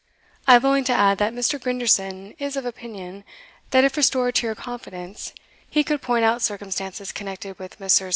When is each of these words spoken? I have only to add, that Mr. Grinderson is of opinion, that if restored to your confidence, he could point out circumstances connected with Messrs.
I 0.47 0.53
have 0.53 0.65
only 0.65 0.81
to 0.85 0.93
add, 0.93 1.19
that 1.19 1.31
Mr. 1.31 1.61
Grinderson 1.61 2.33
is 2.39 2.55
of 2.55 2.65
opinion, 2.65 3.23
that 3.69 3.83
if 3.83 3.95
restored 3.95 4.33
to 4.33 4.47
your 4.47 4.55
confidence, 4.55 5.31
he 5.69 5.83
could 5.83 6.01
point 6.01 6.25
out 6.25 6.41
circumstances 6.41 7.11
connected 7.11 7.59
with 7.59 7.79
Messrs. 7.79 8.09